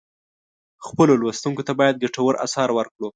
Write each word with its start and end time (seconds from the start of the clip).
خپلو 0.87 1.13
لوستونکو 1.21 1.61
ته 1.67 1.73
باید 1.79 2.01
ګټور 2.03 2.33
آثار 2.45 2.69
ورکړو. 2.77 3.07